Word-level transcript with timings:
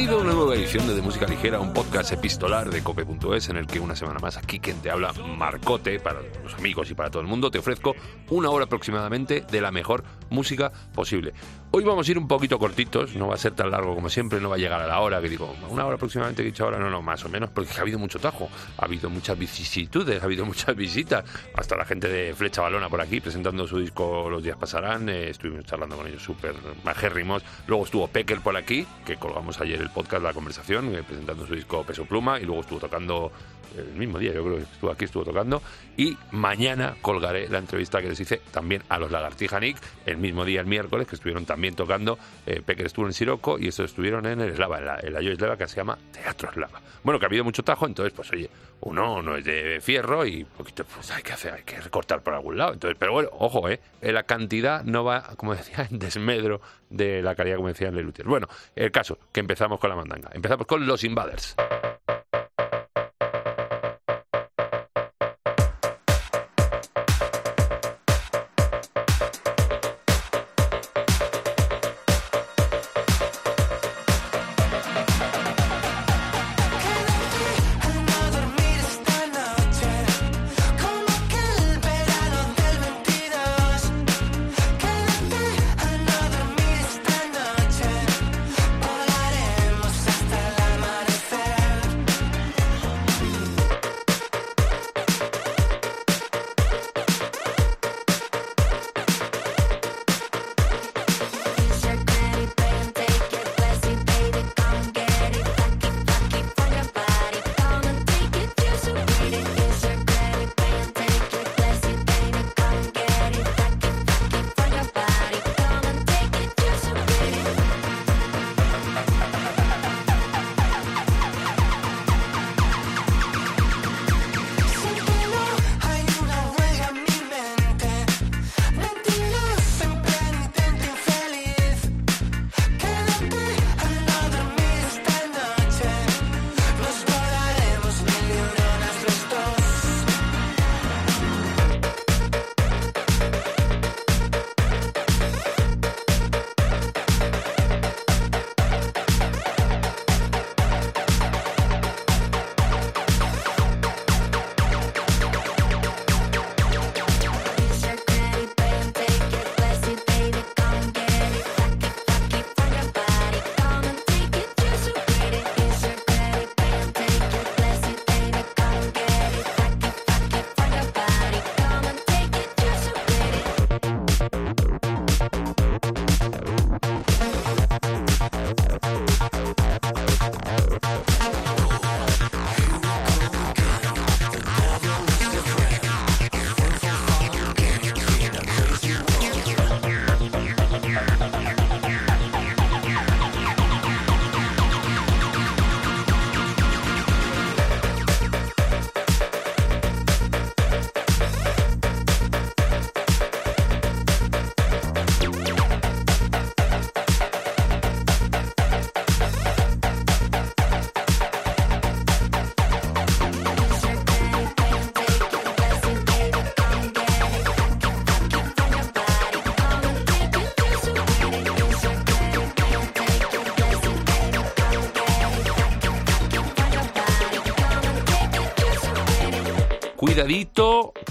Bienvenido 0.00 0.22
a 0.22 0.24
una 0.24 0.34
nueva 0.34 0.54
edición 0.54 0.86
de, 0.86 0.94
de 0.94 1.02
Música 1.02 1.26
Ligera, 1.26 1.60
un 1.60 1.74
podcast 1.74 2.10
epistolar 2.10 2.70
de 2.70 2.82
cope.es 2.82 3.50
en 3.50 3.58
el 3.58 3.66
que 3.66 3.80
una 3.80 3.94
semana 3.94 4.18
más 4.18 4.38
aquí 4.38 4.58
quien 4.58 4.80
te 4.80 4.90
habla, 4.90 5.12
Marcote, 5.12 6.00
para 6.00 6.22
los 6.42 6.54
amigos 6.54 6.90
y 6.90 6.94
para 6.94 7.10
todo 7.10 7.20
el 7.20 7.28
mundo, 7.28 7.50
te 7.50 7.58
ofrezco 7.58 7.94
una 8.30 8.48
hora 8.48 8.64
aproximadamente 8.64 9.42
de 9.42 9.60
la 9.60 9.70
mejor 9.70 10.02
música 10.30 10.72
posible. 10.94 11.34
Hoy 11.72 11.84
vamos 11.84 12.08
a 12.08 12.10
ir 12.10 12.18
un 12.18 12.26
poquito 12.26 12.58
cortitos, 12.58 13.14
no 13.14 13.28
va 13.28 13.36
a 13.36 13.38
ser 13.38 13.52
tan 13.52 13.70
largo 13.70 13.94
como 13.94 14.08
siempre, 14.08 14.40
no 14.40 14.48
va 14.48 14.56
a 14.56 14.58
llegar 14.58 14.80
a 14.80 14.88
la 14.88 14.98
hora, 14.98 15.20
que 15.22 15.28
digo, 15.28 15.54
una 15.68 15.86
hora 15.86 15.94
aproximadamente, 15.94 16.42
dicho 16.42 16.64
ahora, 16.64 16.80
no, 16.80 16.90
no, 16.90 17.00
más 17.00 17.24
o 17.24 17.28
menos, 17.28 17.48
porque 17.50 17.70
ha 17.78 17.82
habido 17.82 17.96
mucho 17.96 18.18
tajo, 18.18 18.48
ha 18.76 18.86
habido 18.86 19.08
muchas 19.08 19.38
vicisitudes, 19.38 20.20
ha 20.20 20.24
habido 20.24 20.44
muchas 20.44 20.74
visitas, 20.74 21.24
hasta 21.54 21.76
la 21.76 21.84
gente 21.84 22.08
de 22.08 22.34
Flecha 22.34 22.60
Balona 22.60 22.88
por 22.88 23.00
aquí 23.00 23.20
presentando 23.20 23.68
su 23.68 23.78
disco 23.78 24.28
Los 24.28 24.42
días 24.42 24.56
pasarán, 24.56 25.08
eh, 25.08 25.30
estuvimos 25.30 25.64
charlando 25.64 25.96
con 25.96 26.08
ellos 26.08 26.24
súper 26.24 26.56
majérrimos, 26.82 27.44
luego 27.68 27.84
estuvo 27.84 28.08
Pecker 28.08 28.40
por 28.40 28.56
aquí, 28.56 28.84
que 29.06 29.14
colgamos 29.14 29.60
ayer 29.60 29.80
el 29.80 29.90
podcast, 29.90 30.24
la 30.24 30.32
conversación, 30.32 30.92
eh, 30.92 31.04
presentando 31.04 31.46
su 31.46 31.54
disco 31.54 31.84
Peso 31.84 32.04
Pluma, 32.04 32.40
y 32.40 32.46
luego 32.46 32.62
estuvo 32.62 32.80
tocando 32.80 33.30
el 33.76 33.94
mismo 33.94 34.18
día, 34.18 34.32
yo 34.32 34.44
creo 34.44 34.56
que 34.56 34.62
estuvo 34.62 34.90
aquí, 34.90 35.04
estuvo 35.04 35.24
tocando, 35.24 35.62
y 35.96 36.16
mañana 36.30 36.96
colgaré 37.00 37.48
la 37.48 37.58
entrevista 37.58 38.00
que 38.00 38.08
les 38.08 38.20
hice 38.20 38.40
también 38.50 38.82
a 38.88 38.98
los 38.98 39.10
Lagartija 39.10 39.60
Nick, 39.60 39.76
el 40.06 40.16
mismo 40.16 40.44
día, 40.44 40.60
el 40.60 40.66
miércoles, 40.66 41.06
que 41.06 41.16
estuvieron 41.16 41.44
también 41.44 41.74
tocando, 41.74 42.18
eh, 42.46 42.62
Pecker 42.64 42.86
estuvo 42.86 43.06
en 43.06 43.12
Siroco 43.12 43.58
y 43.58 43.68
estos 43.68 43.90
estuvieron 43.90 44.26
en 44.26 44.40
el 44.40 44.50
Eslava, 44.50 44.78
en 44.78 44.84
la, 44.86 45.00
en 45.00 45.20
Yo 45.20 45.32
Eslava, 45.32 45.56
que 45.56 45.68
se 45.68 45.76
llama 45.76 45.98
Teatro 46.12 46.50
Eslava. 46.50 46.80
Bueno, 47.02 47.18
que 47.18 47.26
ha 47.26 47.28
habido 47.28 47.44
mucho 47.44 47.62
tajo, 47.62 47.86
entonces, 47.86 48.12
pues 48.14 48.30
oye, 48.32 48.50
uno 48.80 49.22
no 49.22 49.36
es 49.36 49.44
de 49.44 49.80
fierro 49.80 50.24
y 50.24 50.44
poquito, 50.44 50.84
pues 50.84 51.10
hay 51.10 51.22
que 51.22 51.32
hacer, 51.32 51.54
hay 51.54 51.62
que 51.62 51.80
recortar 51.80 52.22
por 52.22 52.34
algún 52.34 52.56
lado. 52.56 52.72
Entonces, 52.72 52.96
pero 52.98 53.12
bueno, 53.12 53.28
ojo, 53.32 53.68
eh, 53.68 53.80
la 54.00 54.22
cantidad 54.22 54.82
no 54.84 55.04
va, 55.04 55.22
como 55.36 55.54
decía, 55.54 55.86
en 55.90 55.98
desmedro 55.98 56.60
de 56.88 57.22
la 57.22 57.34
calidad, 57.34 57.56
como 57.56 57.68
decían 57.68 57.94
Lelutier. 57.94 58.26
Bueno, 58.26 58.48
el 58.74 58.90
caso, 58.90 59.18
que 59.32 59.40
empezamos 59.40 59.78
con 59.78 59.90
la 59.90 59.96
mandanga. 59.96 60.30
Empezamos 60.32 60.66
con 60.66 60.86
los 60.86 61.04
Invaders. 61.04 61.56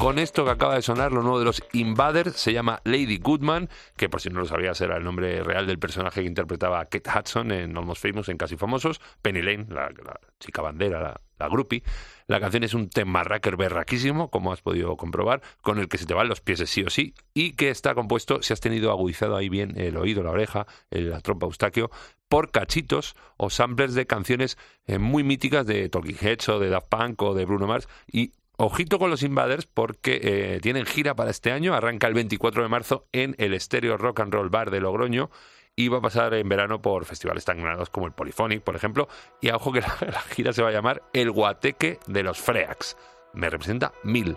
Con 0.09 0.17
esto 0.17 0.43
que 0.43 0.49
acaba 0.49 0.73
de 0.73 0.81
sonar, 0.81 1.11
lo 1.11 1.21
nuevo 1.21 1.37
de 1.37 1.45
los 1.45 1.61
Invaders, 1.71 2.35
se 2.35 2.51
llama 2.51 2.81
Lady 2.83 3.19
Goodman, 3.19 3.69
que 3.95 4.09
por 4.09 4.19
si 4.19 4.31
no 4.31 4.39
lo 4.39 4.47
sabías 4.47 4.81
era 4.81 4.97
el 4.97 5.03
nombre 5.03 5.43
real 5.43 5.67
del 5.67 5.77
personaje 5.77 6.21
que 6.21 6.27
interpretaba 6.27 6.83
Kate 6.85 7.07
Hudson 7.07 7.51
en 7.51 7.77
Almost 7.77 8.01
Famous, 8.01 8.27
en 8.27 8.37
Casi 8.37 8.57
Famosos, 8.57 8.99
Penny 9.21 9.43
Lane, 9.43 9.67
la, 9.69 9.91
chica 10.39 10.63
bandera, 10.63 10.99
la, 10.99 11.21
la 11.37 11.47
groupie. 11.47 11.83
La 12.25 12.39
canción 12.39 12.63
es 12.63 12.73
un 12.73 12.89
tema 12.89 13.23
racker 13.23 13.55
berraquísimo, 13.55 14.31
como 14.31 14.51
has 14.51 14.63
podido 14.63 14.97
comprobar, 14.97 15.43
con 15.61 15.77
el 15.77 15.87
que 15.87 15.99
se 15.99 16.07
te 16.07 16.15
van 16.15 16.27
los 16.27 16.41
pies 16.41 16.57
de 16.57 16.65
sí 16.65 16.81
o 16.81 16.89
sí, 16.89 17.13
y 17.35 17.51
que 17.51 17.69
está 17.69 17.93
compuesto, 17.93 18.41
si 18.41 18.51
has 18.51 18.61
tenido 18.61 18.89
agudizado 18.89 19.35
ahí 19.35 19.47
bien 19.47 19.79
el 19.79 19.95
oído, 19.95 20.23
la 20.23 20.31
oreja, 20.31 20.65
la 20.89 21.21
trompa 21.21 21.45
eustaquio, 21.45 21.91
por 22.29 22.51
cachitos 22.51 23.15
o 23.37 23.49
samplers 23.49 23.95
de 23.95 24.07
canciones 24.07 24.57
eh, 24.85 24.97
muy 24.97 25.23
míticas 25.23 25.65
de 25.65 25.89
Talking 25.89 26.17
Heads 26.19 26.49
o 26.49 26.59
de 26.59 26.69
Daft 26.69 26.87
Punk 26.87 27.21
o 27.21 27.33
de 27.33 27.45
Bruno 27.45 27.67
Mars 27.67 27.87
y 28.07 28.33
Ojito 28.61 28.99
con 28.99 29.09
los 29.09 29.23
Invaders 29.23 29.67
porque 29.67 30.19
eh, 30.21 30.59
tienen 30.61 30.85
gira 30.85 31.15
para 31.15 31.29
este 31.31 31.53
año, 31.53 31.73
arranca 31.73 32.07
el 32.07 32.13
24 32.13 32.61
de 32.61 32.67
marzo 32.67 33.07
en 33.13 33.33
el 33.37 33.57
Stereo 33.57 33.95
Rock 33.95 34.19
and 34.19 34.33
Roll 34.33 34.49
Bar 34.49 34.69
de 34.69 34.81
Logroño 34.81 35.29
y 35.77 35.87
va 35.87 35.99
a 35.99 36.01
pasar 36.01 36.33
en 36.33 36.49
verano 36.49 36.81
por 36.81 37.05
festivales 37.05 37.45
tan 37.45 37.59
granados 37.59 37.89
como 37.89 38.05
el 38.05 38.11
Polyphonic, 38.11 38.61
por 38.61 38.75
ejemplo, 38.75 39.07
y 39.39 39.47
a 39.47 39.55
ojo 39.55 39.71
que 39.71 39.79
la, 39.79 39.97
la 40.11 40.19
gira 40.23 40.51
se 40.51 40.61
va 40.61 40.67
a 40.67 40.73
llamar 40.73 41.03
El 41.13 41.31
Guateque 41.31 41.99
de 42.05 42.21
los 42.21 42.37
Freaks. 42.37 42.97
Me 43.31 43.49
representa 43.49 43.93
mil. 44.03 44.35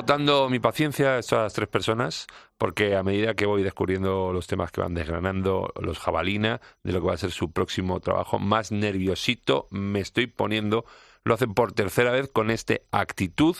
Agotando 0.00 0.48
mi 0.48 0.60
paciencia 0.60 1.18
estas 1.18 1.52
tres 1.52 1.68
personas 1.68 2.26
porque 2.56 2.96
a 2.96 3.02
medida 3.02 3.34
que 3.34 3.44
voy 3.44 3.62
descubriendo 3.62 4.32
los 4.32 4.46
temas 4.46 4.72
que 4.72 4.80
van 4.80 4.94
desgranando 4.94 5.74
los 5.78 5.98
jabalina 5.98 6.62
de 6.82 6.92
lo 6.92 7.02
que 7.02 7.08
va 7.08 7.12
a 7.12 7.18
ser 7.18 7.32
su 7.32 7.52
próximo 7.52 8.00
trabajo, 8.00 8.38
más 8.38 8.72
nerviosito 8.72 9.66
me 9.70 10.00
estoy 10.00 10.26
poniendo. 10.26 10.86
Lo 11.22 11.34
hacen 11.34 11.52
por 11.52 11.72
tercera 11.72 12.12
vez 12.12 12.30
con 12.32 12.50
este 12.50 12.86
actitud 12.92 13.56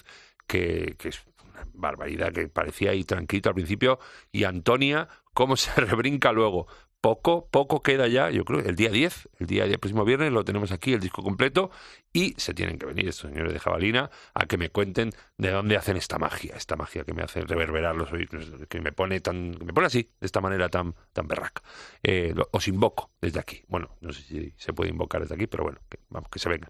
que, 0.46 0.96
que 0.98 1.10
es 1.10 1.22
una 1.50 1.66
barbaridad, 1.74 2.32
que 2.32 2.48
parecía 2.48 2.92
ahí 2.92 3.04
tranquilo 3.04 3.50
al 3.50 3.54
principio. 3.54 3.98
Y 4.32 4.44
Antonia, 4.44 5.08
cómo 5.34 5.56
se 5.56 5.78
rebrinca 5.80 6.32
luego. 6.32 6.66
Poco, 7.02 7.48
poco 7.50 7.80
queda 7.80 8.08
ya, 8.08 8.28
yo 8.30 8.44
creo, 8.44 8.60
el 8.60 8.76
día 8.76 8.90
10, 8.90 9.30
el 9.38 9.46
día 9.46 9.64
10, 9.64 9.78
próximo 9.78 10.04
viernes, 10.04 10.32
lo 10.32 10.44
tenemos 10.44 10.70
aquí, 10.70 10.92
el 10.92 11.00
disco 11.00 11.22
completo, 11.22 11.70
y 12.12 12.34
se 12.36 12.52
tienen 12.52 12.78
que 12.78 12.84
venir 12.84 13.08
estos 13.08 13.30
señores 13.30 13.54
de 13.54 13.58
Jabalina 13.58 14.10
a 14.34 14.44
que 14.44 14.58
me 14.58 14.68
cuenten 14.68 15.12
de 15.38 15.50
dónde 15.50 15.78
hacen 15.78 15.96
esta 15.96 16.18
magia, 16.18 16.54
esta 16.56 16.76
magia 16.76 17.04
que 17.04 17.14
me 17.14 17.22
hace 17.22 17.40
reverberar 17.40 17.96
los 17.96 18.12
oídos, 18.12 18.50
que 18.68 18.82
me 18.82 18.92
pone 18.92 19.20
tan, 19.20 19.54
que 19.54 19.64
me 19.64 19.72
pone 19.72 19.86
así, 19.86 20.10
de 20.20 20.26
esta 20.26 20.42
manera 20.42 20.68
tan, 20.68 20.94
tan 21.14 21.26
berraca. 21.26 21.62
Eh, 22.02 22.34
lo- 22.36 22.50
os 22.52 22.68
invoco 22.68 23.10
desde 23.22 23.40
aquí. 23.40 23.62
Bueno, 23.68 23.96
no 24.02 24.12
sé 24.12 24.20
si 24.22 24.54
se 24.58 24.74
puede 24.74 24.90
invocar 24.90 25.22
desde 25.22 25.36
aquí, 25.36 25.46
pero 25.46 25.62
bueno, 25.64 25.78
que, 25.88 26.00
vamos, 26.10 26.28
que 26.30 26.38
se 26.38 26.50
vengan. 26.50 26.68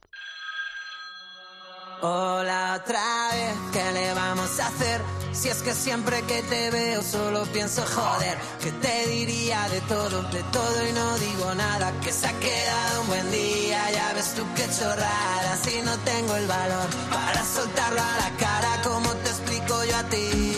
Hola 2.03 2.81
otra 2.83 3.29
vez, 3.33 3.55
¿qué 3.75 3.93
le 3.93 4.15
vamos 4.15 4.59
a 4.59 4.69
hacer? 4.69 5.03
Si 5.33 5.51
es 5.51 5.61
que 5.61 5.75
siempre 5.75 6.23
que 6.23 6.43
te 6.45 6.71
veo 6.71 7.03
solo 7.03 7.43
pienso 7.53 7.83
joder, 7.83 8.39
que 8.63 8.73
te 8.73 9.07
diría 9.07 9.69
de 9.69 9.83
todo, 9.83 10.23
de 10.23 10.43
todo 10.45 10.89
y 10.89 10.93
no 10.93 11.19
digo 11.19 11.55
nada, 11.55 11.93
que 12.03 12.11
se 12.11 12.27
ha 12.27 12.33
quedado 12.33 13.03
un 13.03 13.07
buen 13.09 13.31
día, 13.31 13.91
ya 13.91 14.15
ves 14.15 14.33
tú 14.35 14.47
qué 14.57 14.67
chorrada, 14.79 15.59
si 15.63 15.83
no 15.83 15.95
tengo 15.99 16.37
el 16.37 16.47
valor 16.47 16.89
para 17.11 17.45
soltarlo 17.45 18.01
a 18.01 18.17
la 18.17 18.37
cara, 18.39 18.83
como 18.83 19.11
te 19.17 19.29
explico 19.29 19.85
yo 19.85 19.97
a 19.99 20.03
ti? 20.05 20.57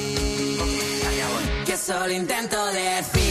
Que 1.66 1.76
solo 1.76 2.12
intento 2.12 2.66
decir 2.66 3.21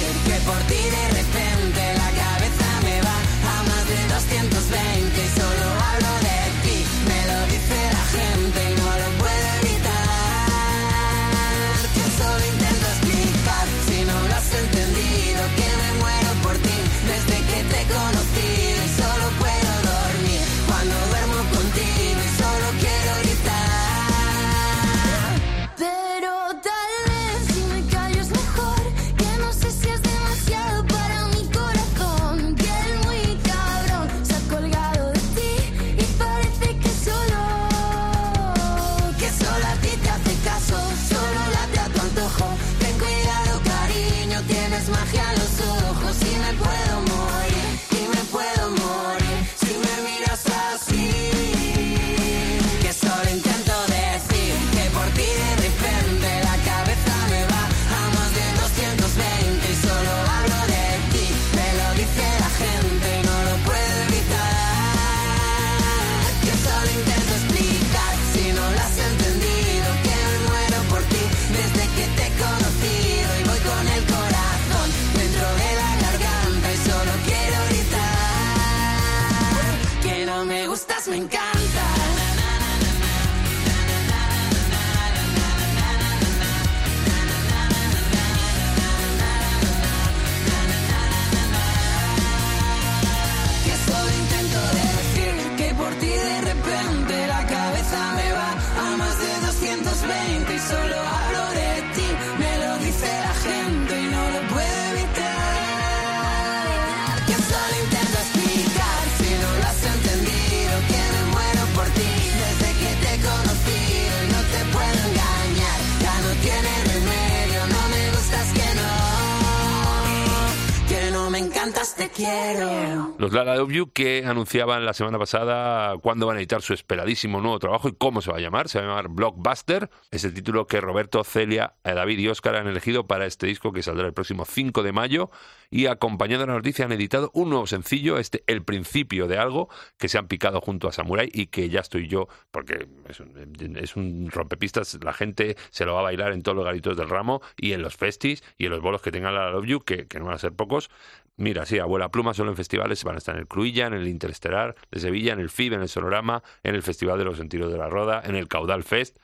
encantas, 121.42 121.96
te 121.96 122.10
quiero. 122.10 123.16
Los 123.18 123.34
Lala 123.34 123.56
You 123.56 123.92
que 123.92 124.24
anunciaban 124.26 124.86
la 124.86 124.94
semana 124.94 125.18
pasada 125.18 125.98
cuándo 125.98 126.28
van 126.28 126.38
a 126.38 126.40
editar 126.40 126.62
su 126.62 126.74
esperadísimo 126.74 127.42
nuevo 127.42 127.60
trabajo 127.60 127.90
y 127.90 127.94
cómo 127.94 128.22
se 128.22 128.32
va 128.32 128.38
a 128.38 128.42
llamar. 128.42 128.70
Se 128.70 128.80
va 128.80 128.86
a 128.86 128.88
llamar 128.88 129.10
Blockbuster. 129.10 129.90
Es 130.12 130.24
el 130.24 130.34
título 130.34 130.68
que 130.68 130.80
Roberto, 130.80 131.24
Celia, 131.24 131.74
eh, 131.84 131.94
David 131.94 132.20
y 132.20 132.28
Óscar 132.28 132.56
han 132.56 132.68
elegido 132.68 133.08
para 133.08 133.26
este 133.26 133.48
disco 133.48 133.74
que 133.74 133.84
saldrá 133.84 134.08
el 134.08 134.14
próximo 134.14 134.46
5 134.46 134.84
de 134.84 134.92
mayo. 134.92 135.32
Y 135.72 135.86
acompañando 135.86 136.46
la 136.46 136.54
noticia 136.54 136.86
han 136.86 136.92
editado 136.92 137.32
un 137.34 137.50
nuevo 137.50 137.66
sencillo, 137.66 138.18
este 138.18 138.44
El 138.46 138.64
principio 138.64 139.28
de 139.28 139.38
algo, 139.38 139.70
que 139.98 140.10
se 140.10 140.18
han 140.18 140.28
picado 140.28 140.60
junto 140.60 140.90
a 140.90 140.92
Samurai 140.92 141.30
y 141.34 141.48
que 141.48 141.70
ya 141.70 141.80
estoy 141.80 142.10
yo, 142.10 142.28
porque 142.52 142.88
es 143.08 143.22
un, 143.22 143.78
es 143.78 143.96
un 143.96 144.30
rompepistas, 144.30 145.00
la 145.02 145.14
gente 145.14 145.56
se 145.70 145.86
lo 145.86 145.94
va 145.94 146.02
a 146.02 146.04
bailar 146.04 146.34
en 146.34 146.44
todos 146.44 146.58
los 146.58 146.66
garitos 146.66 146.98
del 146.98 147.10
ramo 147.10 147.42
y 147.56 147.72
en 147.72 147.82
los 147.82 147.96
festis 147.96 148.44
y 148.58 148.66
en 148.66 148.72
los 148.72 148.82
bolos 148.82 149.02
que 149.02 149.12
tengan 149.12 149.34
la 149.34 149.50
Love 149.50 149.66
You, 149.66 149.80
que, 149.80 150.08
que 150.08 150.20
no 150.20 150.26
van 150.26 150.36
a 150.36 150.40
ser 150.40 150.52
pocos. 150.52 150.92
Mira, 151.38 151.66
sí, 151.66 151.80
abuela 151.80 152.10
pluma 152.10 152.34
solo 152.34 152.52
en 152.52 152.58
festivales 152.58 153.04
van 153.06 153.16
a 153.16 153.18
estar 153.20 153.36
en 153.36 153.42
el 153.42 153.48
Cruilla, 153.48 153.88
en 153.88 153.94
el 153.94 154.08
Interestelar 154.10 154.76
de 154.92 155.00
Sevilla, 155.00 155.32
en 155.32 155.40
el 155.40 155.50
FIB, 155.50 155.74
en 155.74 155.82
el 155.82 155.90
Sonorama, 155.90 156.44
en 156.64 156.76
el 156.76 156.84
Festival 156.84 157.18
de 157.18 157.26
los 157.26 157.38
Sentidos 157.38 157.72
de 157.72 157.78
la 157.78 157.88
Roda, 157.88 158.22
en 158.26 158.36
el 158.36 158.50
Caudal 158.50 158.84
Fest 158.84 159.18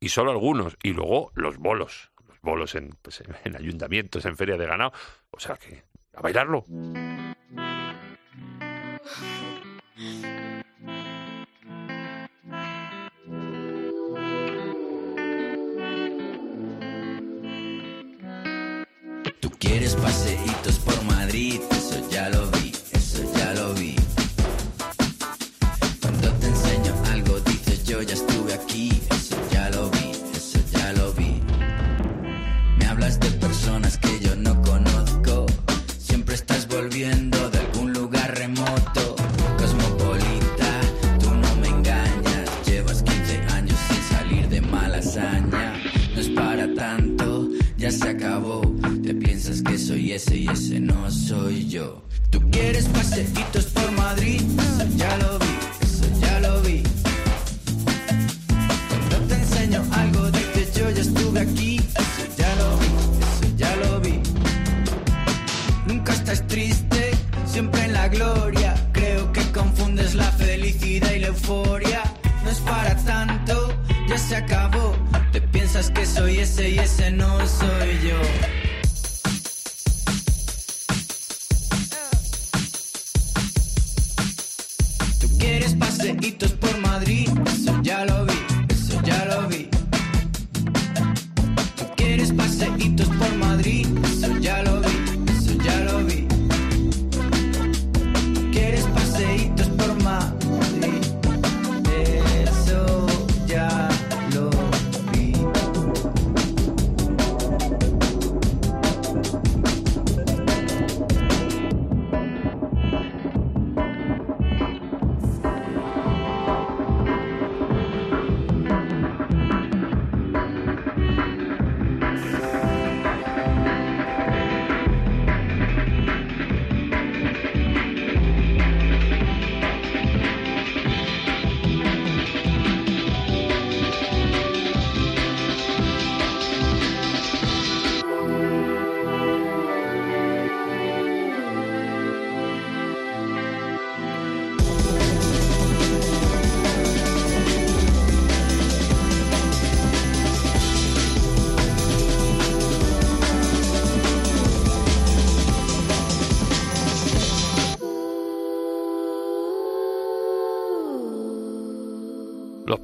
y 0.00 0.08
solo 0.08 0.30
algunos. 0.30 0.78
Y 0.82 0.94
luego 0.94 1.30
los 1.34 1.58
bolos, 1.58 2.10
los 2.26 2.40
bolos 2.40 2.74
en, 2.74 2.96
pues, 3.02 3.22
en 3.44 3.54
ayuntamientos, 3.54 4.24
en 4.24 4.36
feria 4.36 4.56
de 4.56 4.66
ganado. 4.66 4.92
O 5.30 5.38
sea 5.38 5.56
que, 5.56 5.84
a 6.14 6.20
bailarlo. 6.20 6.64
Tú 19.40 19.50
quieres 19.58 19.94
paseitos 19.96 20.78
por 20.80 21.02
Madrid, 21.04 21.60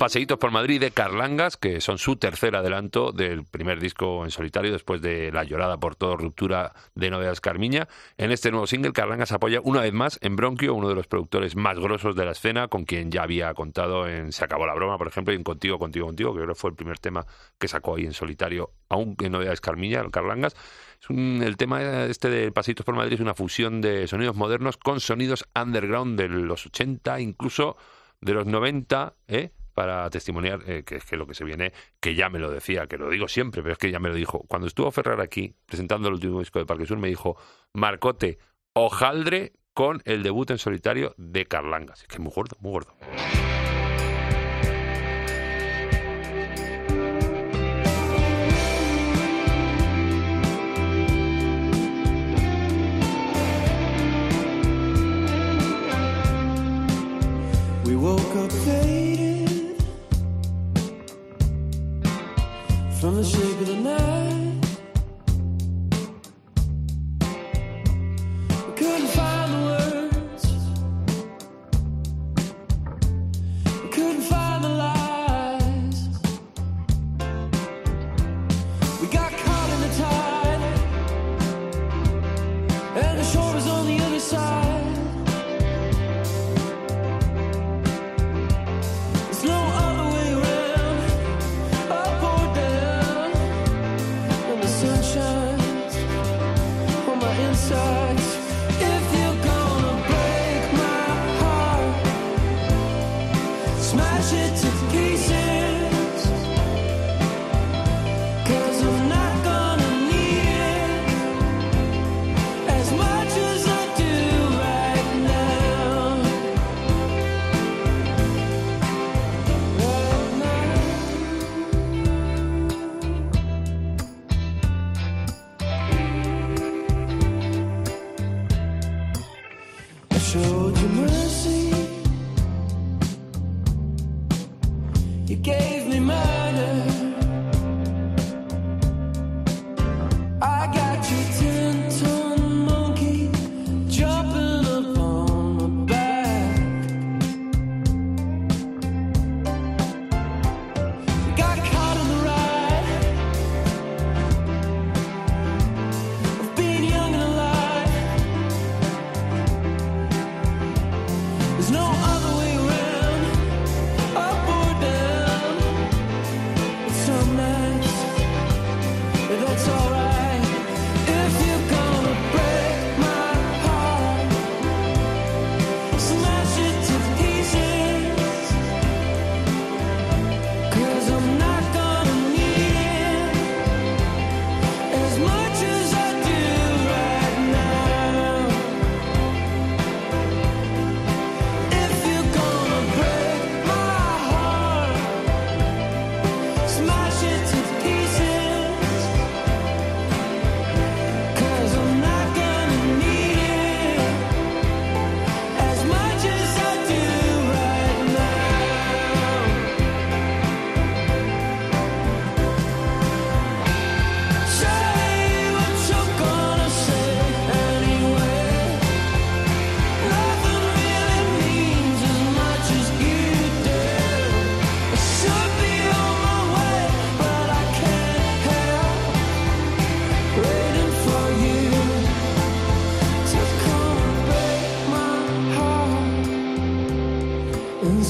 paseitos 0.07 0.39
por 0.39 0.53
Madrid 0.53 0.81
de 0.81 0.93
Carlangas, 0.93 1.57
que 1.57 1.81
son 1.81 1.99
su 1.99 2.15
tercer 2.15 2.55
adelanto 2.55 3.11
del 3.11 3.45
primer 3.45 3.81
disco 3.81 4.23
en 4.23 4.31
solitario 4.31 4.71
después 4.71 5.03
de 5.03 5.33
La 5.33 5.43
llorada 5.43 5.79
por 5.79 5.97
todo 5.97 6.17
ruptura 6.17 6.75
de 6.95 7.11
Novedades 7.11 7.41
Carmiña. 7.41 7.89
En 8.17 8.31
este 8.31 8.53
nuevo 8.53 8.69
single, 8.69 8.93
Carlangas 8.93 9.33
apoya 9.33 9.61
una 9.65 9.81
vez 9.81 9.93
más 9.93 10.21
en 10.23 10.37
Bronquio, 10.37 10.75
uno 10.75 10.89
de 10.89 10.95
los 10.95 11.09
productores 11.09 11.57
más 11.57 11.77
grosos 11.81 12.15
de 12.15 12.25
la 12.25 12.31
escena, 12.31 12.69
con 12.69 12.85
quien 12.85 13.11
ya 13.11 13.25
había 13.25 13.53
contado 13.55 14.07
en 14.07 14.31
Se 14.31 14.45
acabó 14.45 14.65
la 14.65 14.75
broma, 14.75 14.97
por 14.97 15.09
ejemplo, 15.09 15.35
y 15.35 15.37
en 15.39 15.43
Contigo, 15.43 15.77
Contigo, 15.77 16.07
Contigo, 16.07 16.33
que 16.33 16.37
creo 16.37 16.55
que 16.55 16.61
fue 16.61 16.71
el 16.71 16.77
primer 16.77 17.01
tema 17.01 17.27
que 17.59 17.67
sacó 17.67 17.97
ahí 17.97 18.05
en 18.05 18.13
solitario, 18.13 18.71
aún 18.89 19.17
en 19.21 19.33
Novedades 19.33 19.61
Carmiña, 19.61 20.09
Carlangas. 20.13 20.55
El 21.09 21.57
tema 21.57 22.05
este 22.05 22.31
de 22.31 22.53
Paseitos 22.53 22.87
por 22.87 22.95
Madrid 22.95 23.15
es 23.15 23.21
una 23.21 23.35
fusión 23.35 23.81
de 23.81 24.07
sonidos 24.07 24.37
modernos 24.37 24.77
con 24.77 25.01
sonidos 25.01 25.45
underground 25.61 26.17
de 26.17 26.29
los 26.29 26.65
80, 26.65 27.19
incluso 27.19 27.77
de 28.21 28.35
los 28.35 28.47
90, 28.47 29.15
¿eh? 29.27 29.51
Para 29.77 30.09
testimoniar 30.09 30.61
eh, 30.67 30.85
que 30.85 30.97
es 30.97 31.05
que 31.05 31.19
lo 31.19 31.27
que 31.27 31.35
se 31.35 31.45
viene, 31.45 31.75
que 32.01 32.15
ya 32.15 32.31
me 32.31 32.39
lo 32.39 32.51
decía, 32.51 32.87
que 32.87 32.97
lo 32.97 33.11
digo 33.11 33.29
siempre, 33.29 33.61
pero 33.63 33.75
es 33.75 33.79
que 33.79 33.91
ya 33.91 33.99
me 33.99 34.09
lo 34.09 34.15
dijo. 34.15 34.43
Cuando 34.49 34.67
estuvo 34.67 34.91
Ferrar 34.91 35.21
aquí, 35.21 35.55
presentando 35.67 36.09
el 36.09 36.15
último 36.15 36.39
disco 36.39 36.59
de 36.59 36.65
Parque 36.65 36.87
Sur, 36.87 36.97
me 36.97 37.09
dijo, 37.09 37.37
Marcote, 37.75 38.39
hojaldre 38.73 39.53
con 39.75 40.01
el 40.07 40.23
debut 40.23 40.51
en 40.51 40.57
solitario 40.57 41.15
de 41.19 41.45
Carlangas. 41.45 42.01
Es 42.01 42.09
que 42.09 42.15
es 42.15 42.21
muy 42.21 42.33
gordo, 42.35 42.57
muy 42.61 42.73
gordo. 42.73 42.95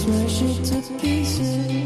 Smash 0.07 0.43
it 0.43 0.65
to 0.65 0.99
pieces. 1.01 1.86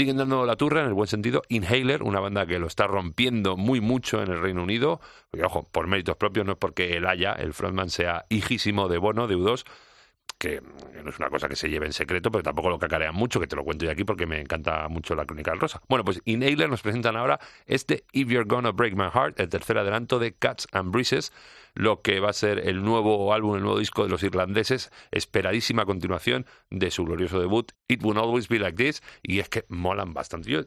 Siguen 0.00 0.16
dando 0.16 0.46
la 0.46 0.56
turra 0.56 0.80
en 0.80 0.86
el 0.86 0.94
buen 0.94 1.08
sentido. 1.08 1.42
Inhaler, 1.50 2.02
una 2.02 2.20
banda 2.20 2.46
que 2.46 2.58
lo 2.58 2.68
está 2.68 2.86
rompiendo 2.86 3.58
muy 3.58 3.82
mucho 3.82 4.22
en 4.22 4.30
el 4.30 4.40
Reino 4.40 4.62
Unido. 4.62 4.98
Y, 5.30 5.42
ojo, 5.42 5.68
por 5.70 5.88
méritos 5.88 6.16
propios, 6.16 6.46
no 6.46 6.52
es 6.52 6.58
porque 6.58 6.96
el 6.96 7.06
Haya, 7.06 7.34
el 7.34 7.52
frontman, 7.52 7.90
sea 7.90 8.24
hijísimo 8.30 8.88
de 8.88 8.96
Bono, 8.96 9.26
de 9.26 9.36
U2, 9.36 9.66
que 10.38 10.60
no 11.02 11.10
es 11.10 11.18
una 11.18 11.30
cosa 11.30 11.48
que 11.48 11.56
se 11.56 11.68
lleve 11.68 11.86
en 11.86 11.92
secreto, 11.92 12.30
pero 12.30 12.42
tampoco 12.42 12.70
lo 12.70 12.78
cacarean 12.78 13.14
mucho, 13.14 13.40
que 13.40 13.46
te 13.46 13.56
lo 13.56 13.64
cuento 13.64 13.84
yo 13.84 13.90
aquí 13.90 14.04
porque 14.04 14.26
me 14.26 14.40
encanta 14.40 14.88
mucho 14.88 15.14
la 15.14 15.26
crónica 15.26 15.50
del 15.50 15.60
rosa. 15.60 15.80
Bueno, 15.88 16.04
pues 16.04 16.20
Inhaler 16.24 16.68
nos 16.68 16.82
presentan 16.82 17.16
ahora 17.16 17.40
este 17.66 18.04
If 18.12 18.28
You're 18.28 18.46
Gonna 18.48 18.72
Break 18.72 18.94
My 18.94 19.10
Heart, 19.12 19.40
el 19.40 19.48
tercer 19.48 19.78
adelanto 19.78 20.18
de 20.18 20.32
Cats 20.32 20.66
and 20.72 20.92
Breezes, 20.92 21.32
lo 21.74 22.02
que 22.02 22.20
va 22.20 22.30
a 22.30 22.32
ser 22.32 22.66
el 22.68 22.82
nuevo 22.82 23.32
álbum, 23.32 23.56
el 23.56 23.62
nuevo 23.62 23.78
disco 23.78 24.02
de 24.02 24.10
los 24.10 24.22
irlandeses, 24.22 24.90
esperadísima 25.10 25.84
continuación 25.86 26.46
de 26.70 26.90
su 26.90 27.04
glorioso 27.04 27.40
debut, 27.40 27.72
It 27.88 28.02
Won't 28.02 28.18
Always 28.18 28.48
Be 28.48 28.58
Like 28.58 28.82
This, 28.82 29.02
y 29.22 29.38
es 29.38 29.48
que 29.48 29.64
molan 29.68 30.12
bastante. 30.12 30.50
Yo, 30.50 30.62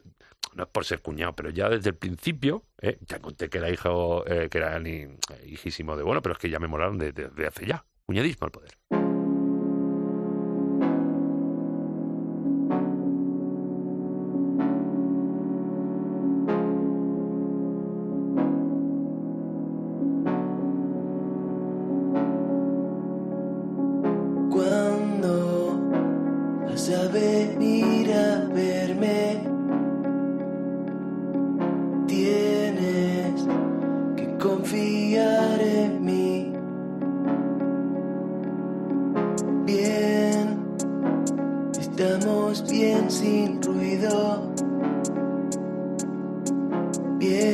no 0.54 0.64
es 0.64 0.68
por 0.68 0.84
ser 0.84 1.02
cuñado, 1.02 1.34
pero 1.34 1.50
ya 1.50 1.68
desde 1.68 1.90
el 1.90 1.96
principio, 1.96 2.64
eh, 2.80 2.98
ya 3.06 3.18
conté 3.18 3.48
que 3.48 3.58
era 3.58 3.70
hijo, 3.70 4.24
eh, 4.26 4.48
que 4.50 4.58
era 4.58 4.78
ni, 4.78 5.02
eh, 5.02 5.08
hijísimo 5.44 5.96
de 5.96 6.02
bueno, 6.02 6.22
pero 6.22 6.34
es 6.34 6.38
que 6.38 6.50
ya 6.50 6.58
me 6.58 6.68
molaron 6.68 6.98
desde 6.98 7.28
de 7.28 7.46
hace 7.46 7.66
ya. 7.66 7.84
Cuñadismo 8.06 8.44
al 8.44 8.50
poder. 8.50 9.03
Bien, 47.24 47.53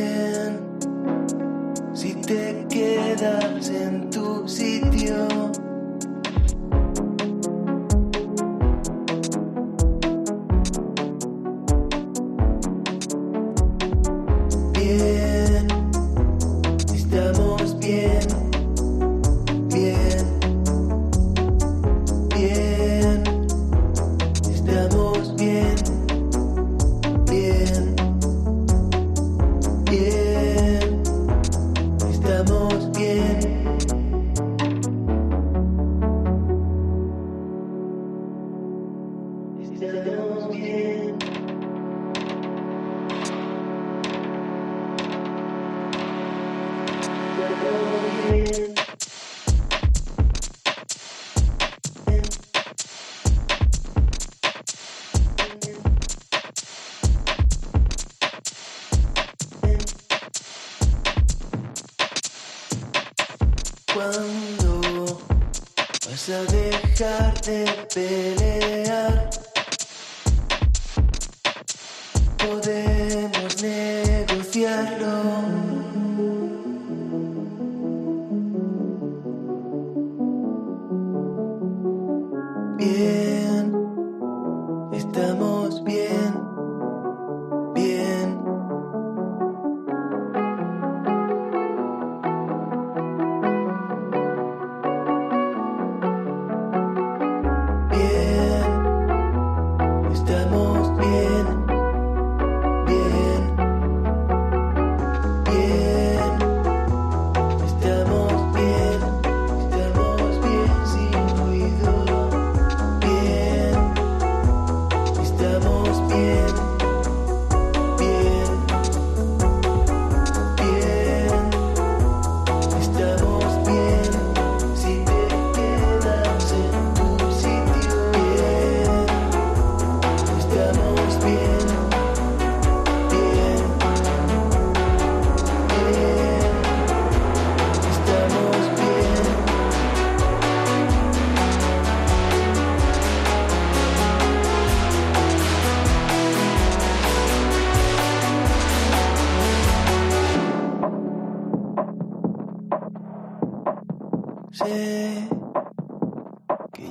podemos 72.47 73.63
negociarlo. 73.63 75.20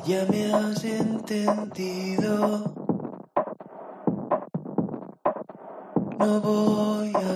Ya 0.10 0.26
me 0.26 0.52
has 0.52 0.84
entendido. 0.84 2.74
No 6.18 6.42
voy 6.42 7.14
a 7.16 7.34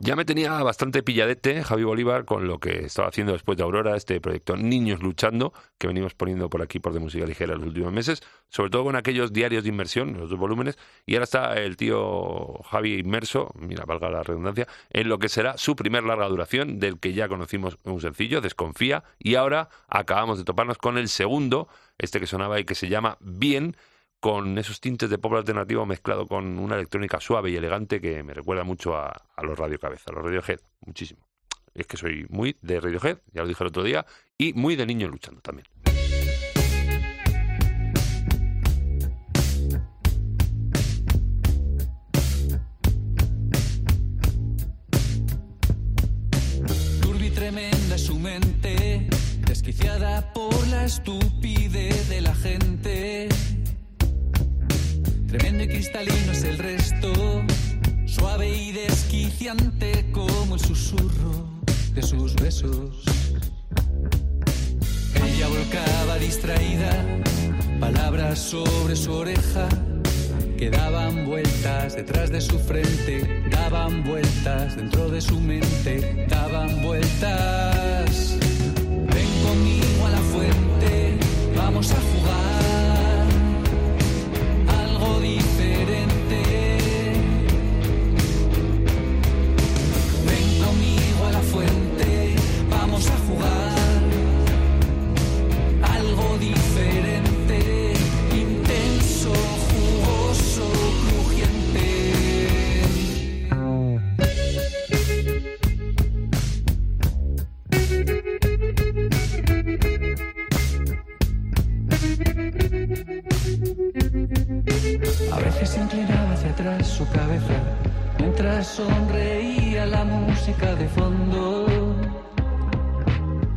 Ya 0.00 0.14
me 0.14 0.24
tenía 0.24 0.62
bastante 0.62 1.02
pilladete 1.02 1.62
Javi 1.62 1.84
Bolívar 1.84 2.24
con 2.24 2.46
lo 2.46 2.58
que 2.58 2.84
estaba 2.84 3.08
haciendo 3.08 3.32
después 3.32 3.56
de 3.56 3.64
Aurora, 3.64 3.96
este 3.96 4.20
proyecto 4.20 4.56
Niños 4.56 5.02
Luchando, 5.02 5.52
que 5.78 5.86
venimos 5.86 6.14
poniendo 6.14 6.50
por 6.50 6.60
aquí 6.60 6.78
por 6.78 6.92
de 6.92 7.00
música 7.00 7.24
ligera 7.24 7.54
los 7.54 7.66
últimos 7.66 7.92
meses, 7.92 8.22
sobre 8.48 8.70
todo 8.70 8.84
con 8.84 8.96
aquellos 8.96 9.32
diarios 9.32 9.62
de 9.62 9.70
inmersión, 9.70 10.18
los 10.18 10.28
dos 10.28 10.38
volúmenes, 10.38 10.76
y 11.06 11.14
ahora 11.14 11.24
está 11.24 11.54
el 11.54 11.76
tío 11.76 12.60
Javi 12.64 12.98
inmerso, 12.98 13.50
mira, 13.54 13.84
valga 13.86 14.10
la 14.10 14.22
redundancia, 14.22 14.68
en 14.90 15.08
lo 15.08 15.18
que 15.18 15.28
será 15.28 15.56
su 15.56 15.74
primer 15.74 16.04
larga 16.04 16.28
duración, 16.28 16.78
del 16.78 16.98
que 16.98 17.14
ya 17.14 17.28
conocimos 17.28 17.78
un 17.84 18.00
sencillo, 18.00 18.40
Desconfía, 18.40 19.02
y 19.18 19.36
ahora 19.36 19.70
acabamos 19.88 20.38
de 20.38 20.44
toparnos 20.44 20.78
con 20.78 20.98
el 20.98 21.08
segundo, 21.08 21.68
este 21.96 22.20
que 22.20 22.26
sonaba 22.26 22.60
y 22.60 22.64
que 22.64 22.74
se 22.74 22.88
llama 22.88 23.16
Bien, 23.20 23.76
con 24.20 24.58
esos 24.58 24.80
tintes 24.80 25.10
de 25.10 25.18
pop 25.18 25.34
alternativo 25.34 25.86
mezclado 25.86 26.26
con 26.26 26.58
una 26.58 26.74
electrónica 26.74 27.20
suave 27.20 27.50
y 27.50 27.56
elegante 27.56 28.00
que 28.00 28.22
me 28.22 28.34
recuerda 28.34 28.64
mucho 28.64 28.96
a, 28.96 29.12
los 29.42 29.58
Radio 29.58 29.78
Cabeza, 29.78 30.10
a 30.10 30.14
los 30.14 30.24
Radiohead, 30.24 30.60
muchísimo. 30.84 31.26
Es 31.74 31.86
que 31.86 31.96
soy 31.96 32.26
muy 32.28 32.56
de 32.60 32.80
Radiohead, 32.80 33.18
ya 33.32 33.42
lo 33.42 33.48
dije 33.48 33.62
el 33.62 33.68
otro 33.68 33.84
día, 33.84 34.04
y 34.36 34.52
muy 34.54 34.74
de 34.74 34.86
niños 34.86 35.10
luchando 35.10 35.40
también. 35.40 35.66
Turbia 47.00 47.26
y 47.26 47.30
tremenda 47.30 47.98
su 47.98 48.18
mente, 48.18 49.08
desquiciada 49.46 50.32
por 50.32 50.66
la 50.66 50.86
estupidez 50.86 52.08
de 52.08 52.20
la 52.20 52.34
gente. 52.34 53.28
Tremendo 55.28 55.62
y 55.62 55.68
cristalino 55.68 56.32
es 56.32 56.42
el 56.42 56.56
resto, 56.56 57.12
suave 58.06 58.48
y 58.48 58.72
desquiciante 58.72 60.10
como 60.10 60.54
el 60.54 60.60
susurro 60.60 61.44
de 61.92 62.02
sus 62.02 62.34
besos. 62.36 63.04
Ella 65.14 65.48
volcaba 65.48 66.16
distraída, 66.16 67.04
palabras 67.78 68.38
sobre 68.38 68.96
su 68.96 69.12
oreja, 69.12 69.68
que 70.56 70.70
daban 70.70 71.26
vueltas 71.26 71.94
detrás 71.94 72.30
de 72.30 72.40
su 72.40 72.58
frente, 72.58 73.44
daban 73.50 74.04
vueltas 74.04 74.76
dentro 74.76 75.10
de 75.10 75.20
su 75.20 75.38
mente, 75.38 76.26
daban 76.30 76.80
vueltas. 76.80 78.34
Ven 78.40 79.42
conmigo 79.44 80.06
a 80.06 80.10
la 80.10 80.20
fuente, 80.32 81.18
vamos 81.54 81.92
a 81.92 81.96
jugar 81.96 82.17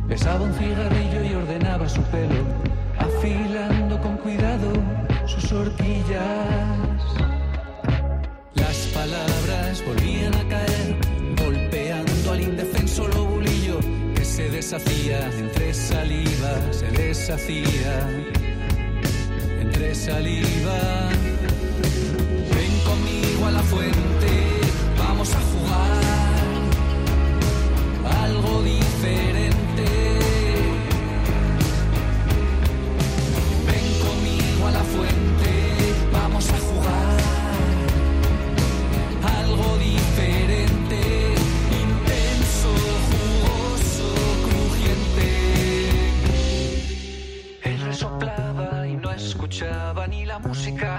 Besaba 0.06 0.44
un 0.44 0.52
cigarrillo 0.54 1.24
y 1.24 1.34
ordenaba 1.34 1.88
su 1.88 2.02
pelo, 2.02 2.44
afilando 2.98 4.00
con 4.00 4.16
cuidado 4.18 4.72
sus 5.26 5.52
horquillas. 5.52 7.00
Las 8.54 8.76
palabras 8.94 9.82
volvían 9.86 10.34
a 10.34 10.48
caer, 10.48 10.96
golpeando 11.42 12.32
al 12.32 12.40
indefenso 12.40 13.08
lobulillo 13.08 13.78
que 14.14 14.24
se 14.24 14.50
deshacía 14.50 15.30
entre 15.38 15.72
saliva, 15.72 16.52
se 16.72 16.86
deshacía 16.90 17.94
entre 19.60 19.94
saliva. 19.94 20.78
Ven 22.54 22.74
conmigo 22.84 23.46
a 23.46 23.50
la 23.52 23.62
fuente, 23.62 24.30
vamos 24.98 25.32
a 25.34 25.40
jugar 25.40 26.22
algo 28.24 28.62
diferente. 28.62 29.41
Música 50.44 50.91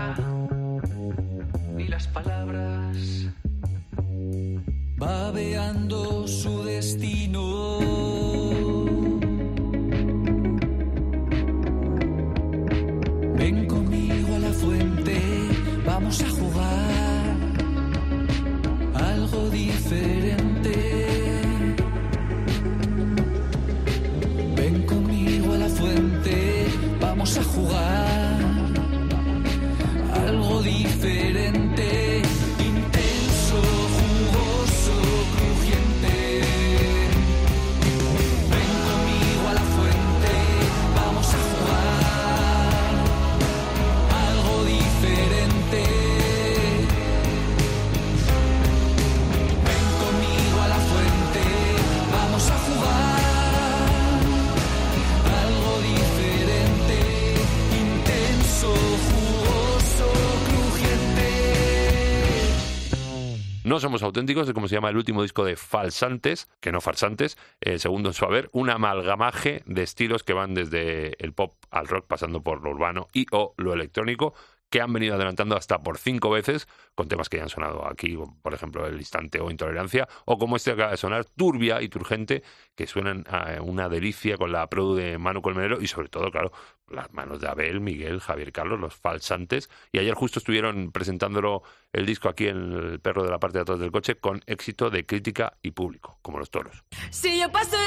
No 63.74 63.80
somos 63.80 64.04
auténticos, 64.04 64.48
es 64.48 64.54
como 64.54 64.68
se 64.68 64.76
llama 64.76 64.90
el 64.90 64.98
último 64.98 65.24
disco 65.24 65.44
de 65.44 65.56
Falsantes, 65.56 66.48
que 66.60 66.72
no 66.72 66.80
farsantes, 66.80 67.40
el 67.60 67.80
segundo 67.80 68.10
en 68.10 68.14
su 68.14 68.24
haber, 68.24 68.52
un 68.54 68.70
amalgamaje 68.70 69.64
de 69.66 69.82
estilos 69.82 70.22
que 70.22 70.34
van 70.34 70.54
desde 70.54 71.16
el 71.18 71.34
pop 71.34 71.56
al 71.72 71.88
rock, 71.88 72.06
pasando 72.06 72.44
por 72.44 72.62
lo 72.62 72.70
urbano 72.70 73.08
y 73.14 73.26
o 73.32 73.56
lo 73.58 73.74
electrónico, 73.74 74.36
que 74.70 74.80
han 74.80 74.94
venido 74.94 75.16
adelantando 75.16 75.56
hasta 75.56 75.80
por 75.80 75.98
cinco 75.98 76.30
veces, 76.30 76.68
con 76.94 77.08
temas 77.08 77.30
que 77.30 77.38
ya 77.38 77.44
han 77.44 77.50
sonado 77.50 77.88
aquí, 77.88 78.16
por 78.44 78.54
ejemplo, 78.54 78.86
El 78.86 78.98
Instante 78.98 79.40
o 79.40 79.50
Intolerancia, 79.50 80.08
o 80.26 80.38
como 80.38 80.56
este 80.56 80.72
acaba 80.72 80.92
de 80.92 80.98
sonar, 80.98 81.26
Turbia 81.26 81.82
y 81.82 81.90
Turgente, 81.90 82.44
que 82.76 82.86
suenan 82.86 83.24
una 83.62 83.90
delicia 83.90 84.38
con 84.38 84.52
la 84.52 84.68
produ 84.70 84.94
de 84.94 85.18
Manu 85.18 85.42
Colmenero 85.42 85.82
y 85.82 85.88
sobre 85.88 86.10
todo, 86.10 86.30
claro, 86.30 86.52
las 86.90 87.14
manos 87.14 87.40
de 87.40 87.48
Abel, 87.48 87.82
Miguel, 87.82 88.20
Javier 88.20 88.52
Carlos, 88.52 88.80
los 88.80 88.96
falsantes. 88.96 89.70
Y 89.92 90.00
ayer 90.00 90.14
justo 90.14 90.40
estuvieron 90.40 90.92
presentándolo 90.92 91.64
el 91.92 92.06
disco 92.06 92.30
aquí 92.30 92.48
en 92.48 92.74
el 92.74 93.00
perro 93.00 93.24
de 93.24 93.32
la 93.32 93.40
parte 93.40 93.58
de 93.58 93.64
atrás 93.64 93.80
del 93.80 93.92
coche 93.92 94.16
con 94.16 94.42
éxito 94.46 94.90
de 94.90 95.06
crítica 95.06 95.58
y 95.62 95.72
público, 95.72 96.20
como 96.22 96.40
los 96.40 96.50
toros. 96.50 96.84
Si 97.10 97.40
yo 97.40 97.52
paso 97.52 97.78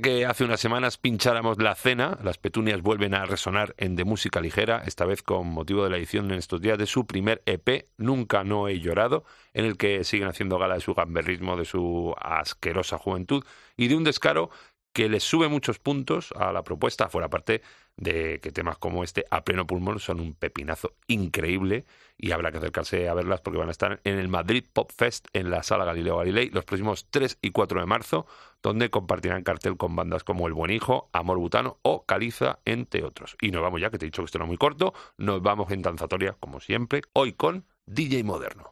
que 0.00 0.26
hace 0.26 0.44
unas 0.44 0.60
semanas 0.60 0.98
pincháramos 0.98 1.58
la 1.58 1.74
cena, 1.74 2.18
las 2.22 2.38
petunias 2.38 2.82
vuelven 2.82 3.14
a 3.14 3.24
resonar 3.24 3.74
en 3.78 3.94
De 3.94 4.04
Música 4.04 4.40
Ligera, 4.40 4.82
esta 4.86 5.04
vez 5.04 5.22
con 5.22 5.48
motivo 5.48 5.84
de 5.84 5.90
la 5.90 5.96
edición 5.96 6.30
en 6.30 6.38
estos 6.38 6.60
días 6.60 6.78
de 6.78 6.86
su 6.86 7.06
primer 7.06 7.42
EP, 7.46 7.88
Nunca 7.96 8.42
No 8.42 8.68
He 8.68 8.80
Llorado, 8.80 9.24
en 9.54 9.64
el 9.64 9.76
que 9.76 10.02
siguen 10.04 10.28
haciendo 10.28 10.58
gala 10.58 10.74
de 10.74 10.80
su 10.80 10.94
gamberrismo, 10.94 11.56
de 11.56 11.64
su 11.64 12.14
asquerosa 12.20 12.98
juventud 12.98 13.44
y 13.76 13.88
de 13.88 13.96
un 13.96 14.04
descaro 14.04 14.50
que 14.92 15.08
les 15.08 15.22
sube 15.22 15.48
muchos 15.48 15.78
puntos 15.78 16.32
a 16.32 16.52
la 16.52 16.64
propuesta, 16.64 17.08
fuera 17.08 17.28
parte 17.28 17.62
de 17.96 18.40
que 18.40 18.50
temas 18.50 18.78
como 18.78 19.04
este 19.04 19.24
a 19.30 19.44
pleno 19.44 19.66
pulmón 19.66 20.00
son 20.00 20.20
un 20.20 20.34
pepinazo 20.34 20.94
increíble 21.06 21.84
y 22.18 22.32
habrá 22.32 22.50
que 22.50 22.58
acercarse 22.58 23.08
a 23.08 23.14
verlas 23.14 23.40
porque 23.40 23.58
van 23.58 23.68
a 23.68 23.72
estar 23.72 24.00
en 24.04 24.18
el 24.18 24.28
Madrid 24.28 24.64
Pop 24.72 24.90
Fest 24.96 25.28
en 25.32 25.50
la 25.50 25.62
Sala 25.62 25.84
Galileo 25.84 26.18
Galilei 26.18 26.50
los 26.50 26.64
próximos 26.64 27.06
3 27.10 27.38
y 27.42 27.50
4 27.50 27.80
de 27.80 27.86
marzo, 27.86 28.26
donde 28.62 28.90
compartirán 28.90 29.42
cartel 29.42 29.76
con 29.76 29.94
bandas 29.94 30.24
como 30.24 30.46
El 30.46 30.54
Buen 30.54 30.70
Hijo, 30.70 31.08
Amor 31.12 31.38
Butano 31.38 31.78
o 31.82 32.04
Caliza, 32.04 32.58
entre 32.64 33.04
otros. 33.04 33.36
Y 33.40 33.50
nos 33.50 33.62
vamos 33.62 33.80
ya, 33.80 33.90
que 33.90 33.98
te 33.98 34.06
he 34.06 34.08
dicho 34.08 34.22
que 34.22 34.26
esto 34.26 34.38
era 34.38 34.46
muy 34.46 34.56
corto, 34.56 34.94
nos 35.18 35.42
vamos 35.42 35.70
en 35.70 35.82
danzatoria, 35.82 36.36
como 36.38 36.60
siempre, 36.60 37.02
hoy 37.12 37.32
con 37.32 37.64
DJ 37.86 38.24
Moderno. 38.24 38.70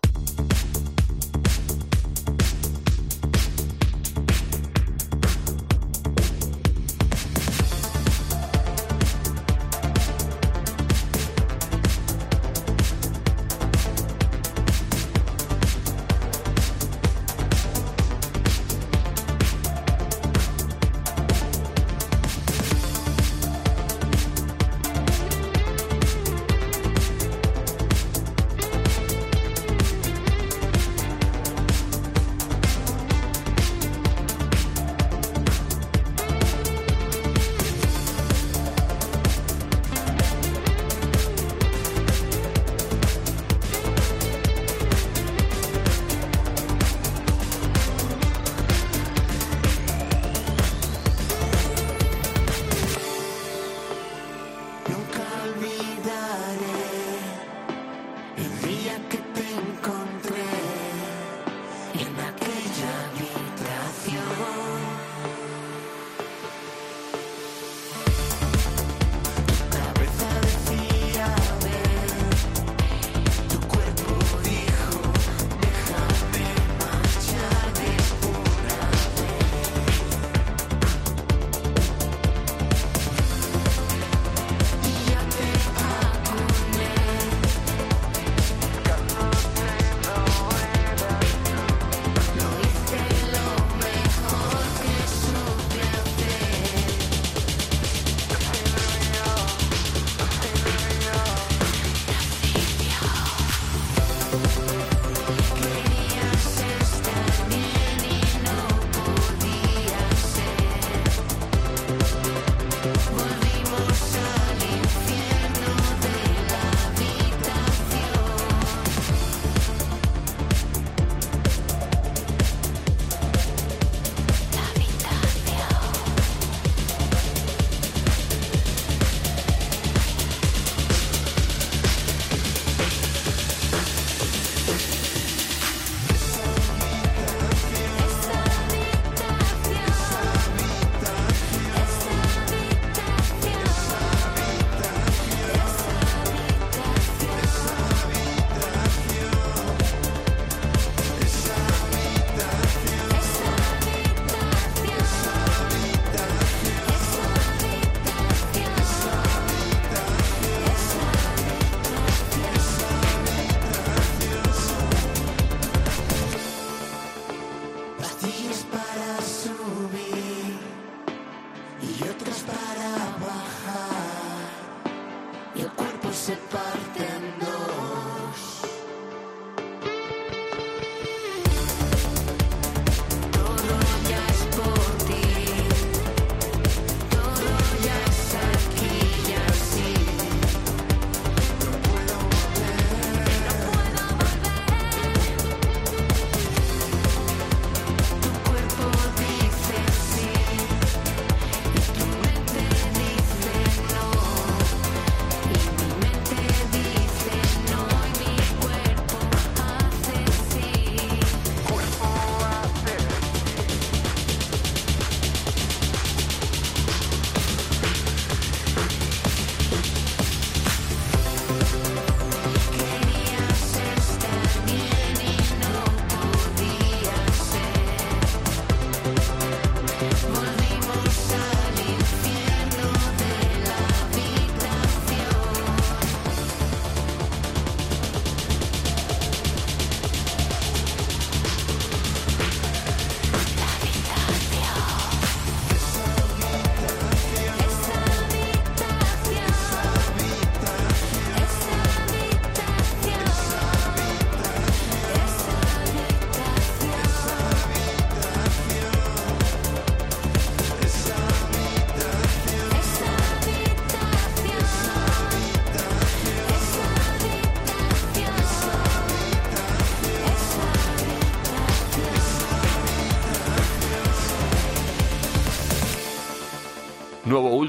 En 62.06 62.43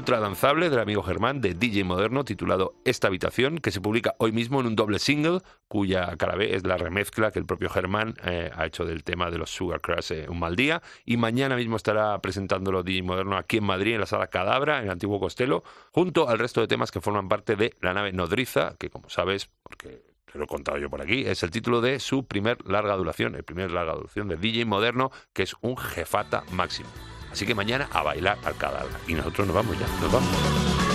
ultra 0.06 0.20
danzable 0.20 0.70
del 0.70 0.78
amigo 0.78 1.02
Germán 1.02 1.40
de 1.40 1.54
DJ 1.54 1.82
Moderno 1.82 2.24
titulado 2.24 2.76
Esta 2.84 3.08
habitación, 3.08 3.58
que 3.58 3.72
se 3.72 3.80
publica 3.80 4.14
hoy 4.18 4.30
mismo 4.30 4.60
en 4.60 4.66
un 4.66 4.76
doble 4.76 5.00
single, 5.00 5.40
cuya 5.66 6.16
cara 6.16 6.36
B 6.36 6.54
es 6.54 6.64
la 6.64 6.76
remezcla 6.76 7.32
que 7.32 7.40
el 7.40 7.44
propio 7.44 7.68
Germán 7.68 8.14
eh, 8.24 8.52
ha 8.54 8.66
hecho 8.66 8.84
del 8.84 9.02
tema 9.02 9.32
de 9.32 9.38
los 9.38 9.50
Sugar 9.50 9.80
Crash 9.80 10.12
eh, 10.12 10.28
Un 10.28 10.38
Mal 10.38 10.54
Día. 10.54 10.80
Y 11.04 11.16
mañana 11.16 11.56
mismo 11.56 11.74
estará 11.74 12.20
presentándolo 12.20 12.84
DJ 12.84 13.02
Moderno 13.02 13.36
aquí 13.36 13.56
en 13.56 13.64
Madrid, 13.64 13.94
en 13.94 14.00
la 14.00 14.06
sala 14.06 14.28
Cadabra, 14.28 14.78
en 14.78 14.84
el 14.84 14.90
antiguo 14.92 15.18
Costello, 15.18 15.64
junto 15.90 16.28
al 16.28 16.38
resto 16.38 16.60
de 16.60 16.68
temas 16.68 16.92
que 16.92 17.00
forman 17.00 17.28
parte 17.28 17.56
de 17.56 17.74
La 17.80 17.92
nave 17.92 18.12
nodriza, 18.12 18.76
que 18.78 18.90
como 18.90 19.10
sabes, 19.10 19.50
porque 19.64 20.04
te 20.30 20.38
lo 20.38 20.44
he 20.44 20.46
contado 20.46 20.78
yo 20.78 20.88
por 20.88 21.02
aquí, 21.02 21.24
es 21.26 21.42
el 21.42 21.50
título 21.50 21.80
de 21.80 21.98
su 21.98 22.26
primer 22.26 22.64
larga 22.64 22.94
duración, 22.94 23.34
el 23.34 23.42
primer 23.42 23.72
larga 23.72 23.94
duración 23.94 24.28
de 24.28 24.36
DJ 24.36 24.66
Moderno, 24.66 25.10
que 25.32 25.42
es 25.42 25.56
un 25.62 25.76
jefata 25.76 26.44
máximo. 26.52 26.90
Así 27.36 27.44
que 27.44 27.54
mañana 27.54 27.86
a 27.92 28.02
bailar 28.02 28.38
al 28.46 28.56
cadáver. 28.56 28.92
Y 29.06 29.12
nosotros 29.12 29.46
nos 29.46 29.56
vamos 29.56 29.78
ya, 29.78 29.86
nos 30.00 30.10
vamos. 30.10 30.85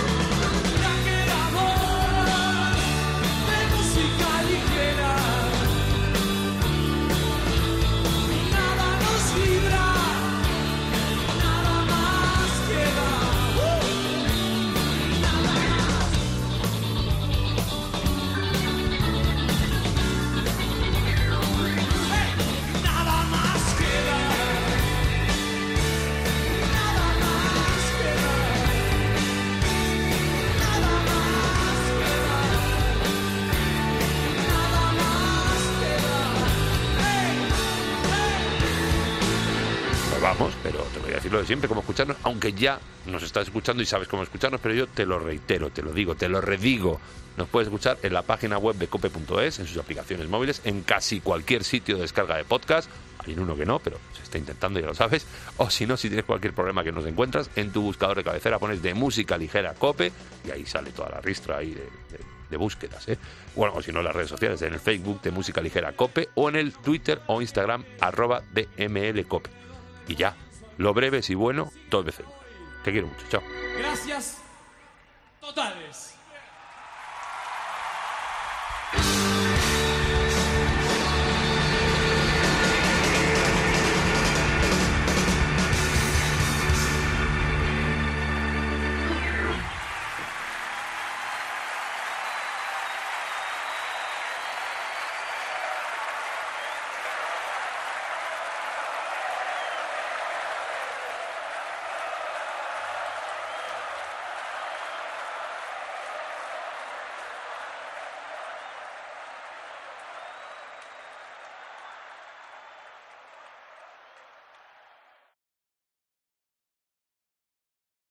Aunque 42.42 42.60
ya 42.60 42.80
nos 43.06 43.22
estás 43.22 43.44
escuchando 43.46 43.82
y 43.84 43.86
sabes 43.86 44.08
cómo 44.08 44.22
escucharnos, 44.24 44.60
pero 44.60 44.74
yo 44.74 44.88
te 44.88 45.06
lo 45.06 45.18
reitero, 45.20 45.70
te 45.70 45.80
lo 45.82 45.92
digo, 45.92 46.16
te 46.16 46.28
lo 46.28 46.40
redigo. 46.40 47.00
Nos 47.36 47.48
puedes 47.48 47.68
escuchar 47.68 47.98
en 48.02 48.12
la 48.12 48.22
página 48.22 48.58
web 48.58 48.74
de 48.76 48.88
cope.es, 48.88 49.60
en 49.60 49.66
sus 49.68 49.78
aplicaciones 49.78 50.28
móviles, 50.28 50.60
en 50.64 50.82
casi 50.82 51.20
cualquier 51.20 51.62
sitio 51.62 51.94
de 51.96 52.02
descarga 52.02 52.36
de 52.36 52.44
podcast. 52.44 52.90
Hay 53.24 53.34
uno 53.34 53.54
que 53.56 53.64
no, 53.64 53.78
pero 53.78 53.96
se 54.16 54.22
está 54.24 54.38
intentando, 54.38 54.80
ya 54.80 54.86
lo 54.86 54.94
sabes. 54.94 55.24
O 55.58 55.70
si 55.70 55.86
no, 55.86 55.96
si 55.96 56.08
tienes 56.08 56.24
cualquier 56.26 56.52
problema 56.52 56.82
que 56.82 56.90
nos 56.90 57.06
encuentras, 57.06 57.48
en 57.54 57.70
tu 57.70 57.80
buscador 57.82 58.16
de 58.16 58.24
cabecera 58.24 58.58
pones 58.58 58.82
de 58.82 58.92
música 58.94 59.38
ligera 59.38 59.74
cope 59.74 60.10
y 60.44 60.50
ahí 60.50 60.66
sale 60.66 60.90
toda 60.90 61.10
la 61.10 61.20
ristra 61.20 61.58
ahí 61.58 61.70
de, 61.70 61.82
de- 61.82 62.32
de 62.50 62.56
búsquedas. 62.58 63.08
¿eh? 63.08 63.16
Bueno, 63.56 63.74
o 63.76 63.82
si 63.82 63.92
no, 63.92 64.00
en 64.00 64.04
las 64.06 64.14
redes 64.16 64.28
sociales, 64.28 64.60
en 64.62 64.74
el 64.74 64.80
Facebook 64.80 65.22
de 65.22 65.30
música 65.30 65.60
ligera 65.62 65.92
cope 65.92 66.28
o 66.34 66.48
en 66.50 66.56
el 66.56 66.72
Twitter 66.74 67.22
o 67.28 67.40
Instagram 67.40 67.84
arroba 68.00 68.42
dmlcope. 68.52 69.48
Y 70.08 70.16
ya, 70.16 70.36
lo 70.78 70.94
breve 70.94 71.20
y 71.26 71.34
bueno, 71.34 71.70
dos 71.90 72.04
veces. 72.04 72.26
Te 72.84 72.92
quiero 72.92 73.06
mucho, 73.06 73.26
chao. 73.28 73.42
Gracias 73.78 74.38
totales. 75.40 76.14